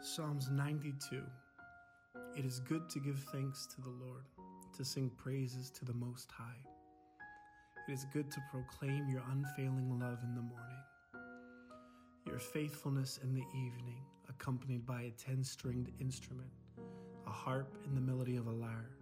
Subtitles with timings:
[0.00, 1.24] Psalms 92
[2.36, 4.26] It is good to give thanks to the Lord,
[4.76, 6.62] to sing praises to the Most High.
[7.88, 10.84] It is good to proclaim your unfailing love in the morning,
[12.24, 16.50] your faithfulness in the evening, accompanied by a ten stringed instrument,
[17.26, 18.96] a harp and the melody of a lyre.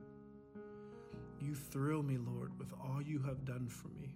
[1.42, 4.14] You thrill me, Lord, with all you have done for me.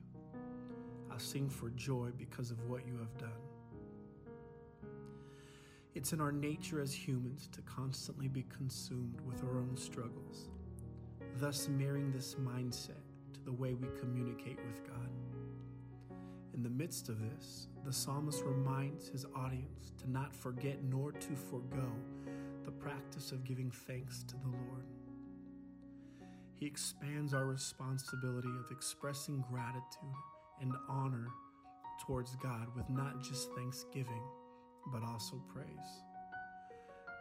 [1.13, 3.50] I'll sing for joy because of what you have done.
[6.01, 10.49] It's in our nature as humans to constantly be consumed with our own struggles,
[11.37, 13.05] thus mirroring this mindset
[13.35, 15.11] to the way we communicate with God.
[16.55, 21.37] In the midst of this, the psalmist reminds his audience to not forget nor to
[21.37, 21.93] forego
[22.65, 24.87] the practice of giving thanks to the Lord.
[26.55, 30.17] He expands our responsibility of expressing gratitude
[30.63, 31.29] and honor
[32.07, 34.23] towards God with not just thanksgiving
[34.93, 36.03] but also praise.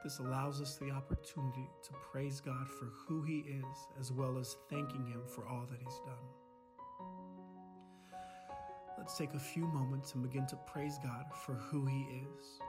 [0.03, 4.55] This allows us the opportunity to praise God for who He is, as well as
[4.69, 6.25] thanking Him for all that He's done.
[8.97, 12.59] Let's take a few moments and begin to praise God for who He is.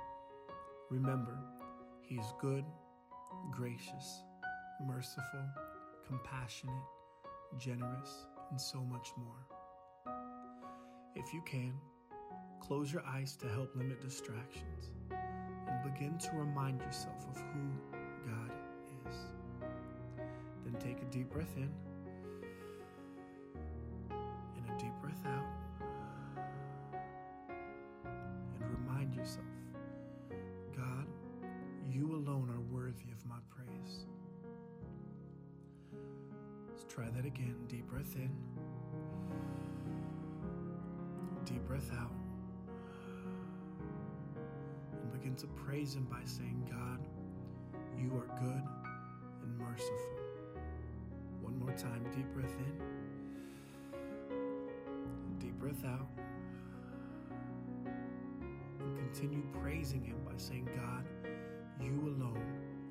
[0.91, 1.39] Remember,
[2.03, 2.65] He is good,
[3.53, 4.23] gracious,
[4.85, 5.47] merciful,
[6.07, 6.75] compassionate,
[7.59, 9.47] generous, and so much more.
[11.15, 11.75] If you can,
[12.71, 17.69] Close your eyes to help limit distractions and begin to remind yourself of who
[18.25, 18.53] God
[19.09, 19.17] is.
[20.65, 21.69] Then take a deep breath in
[24.57, 25.47] and a deep breath out.
[28.61, 29.47] And remind yourself
[30.77, 31.09] God,
[31.91, 34.07] you alone are worthy of my praise.
[36.69, 37.57] Let's try that again.
[37.67, 38.31] Deep breath in,
[41.45, 42.13] deep breath out
[45.21, 47.07] begin to praise Him by saying, God,
[47.99, 48.63] you are good
[49.43, 50.17] and merciful.
[51.43, 52.73] One more time, deep breath in,
[55.39, 56.09] deep breath out.
[58.81, 61.07] And continue praising Him by saying, God,
[61.83, 62.43] you alone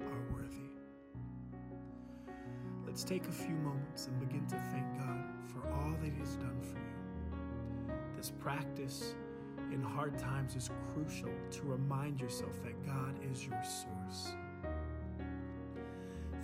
[0.04, 0.70] are worthy.
[2.86, 6.36] Let's take a few moments and begin to thank God for all that He has
[6.36, 7.96] done for you.
[8.16, 9.16] This practice
[9.72, 14.34] in hard times is crucial to remind yourself that God is your source.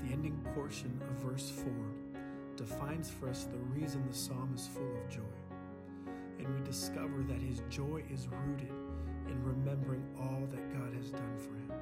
[0.03, 1.65] The ending portion of verse 4
[2.55, 5.21] defines for us the reason the psalm is full of joy.
[6.39, 8.71] And we discover that his joy is rooted
[9.27, 11.79] in remembering all that God has done for him.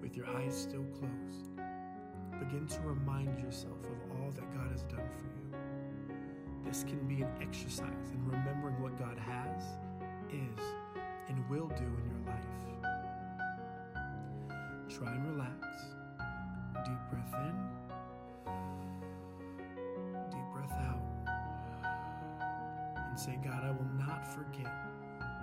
[0.00, 1.50] With your eyes still closed,
[2.38, 5.45] begin to remind yourself of all that God has done for you.
[6.66, 9.62] This can be an exercise in remembering what God has,
[10.30, 10.64] is,
[11.28, 12.44] and will do in your life.
[14.88, 15.66] Try and relax.
[16.84, 17.54] Deep breath in,
[20.30, 21.02] deep breath out,
[23.08, 24.72] and say, God, I will not forget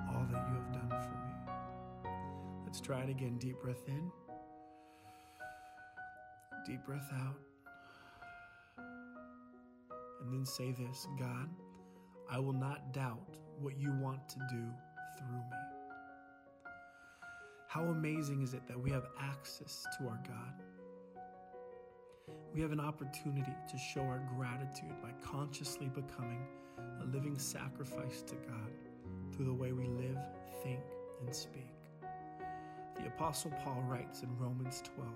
[0.10, 2.12] all that you have done for me.
[2.66, 3.38] Let's try it again.
[3.40, 4.12] Deep breath in,
[6.66, 7.53] deep breath out.
[10.24, 11.50] And then say this God,
[12.30, 14.64] I will not doubt what you want to do
[15.18, 15.58] through me.
[17.68, 20.54] How amazing is it that we have access to our God?
[22.54, 26.46] We have an opportunity to show our gratitude by consciously becoming
[27.02, 28.72] a living sacrifice to God
[29.32, 30.20] through the way we live,
[30.64, 30.82] think,
[31.20, 31.74] and speak.
[32.96, 35.10] The Apostle Paul writes in Romans 12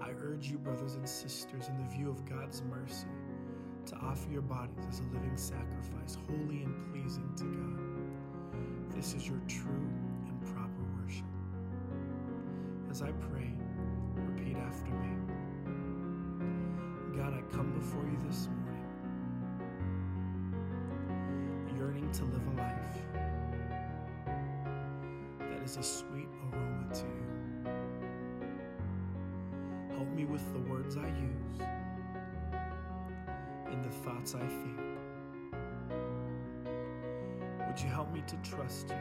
[0.00, 3.08] I urge you, brothers and sisters, in the view of God's mercy,
[4.08, 8.96] offer your bodies as a living sacrifice, holy and pleasing to God.
[8.96, 9.86] This is your true
[10.26, 11.26] and proper worship.
[12.90, 13.52] As I pray,
[14.14, 15.08] repeat after me
[17.18, 18.86] God, I come before you this morning,
[21.76, 22.96] yearning to live a life
[25.40, 27.26] that is a sweet aroma to you.
[29.96, 31.60] Help me with the words I use
[33.72, 34.80] in the thoughts I think.
[37.66, 38.96] Would you help me to trust you?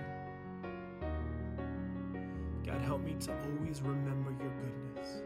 [2.66, 5.22] God, help me to always remember your goodness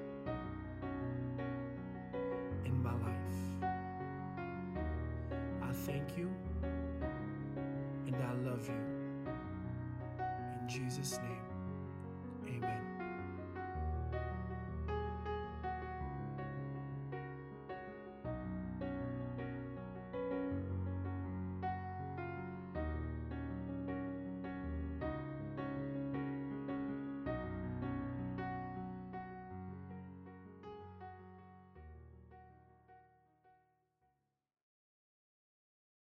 [2.66, 3.72] in my life.
[5.64, 6.30] I thank you
[8.08, 8.76] and I love you.
[10.62, 11.41] In Jesus' name.